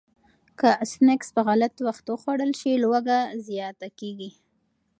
که 0.59 0.69
سنکس 0.91 1.27
په 1.35 1.41
غلط 1.47 1.75
وخت 1.87 2.05
وخوړل 2.09 2.51
شي، 2.59 2.71
لوږه 2.83 3.19
زیاته 3.47 3.87
کېږي. 3.99 4.29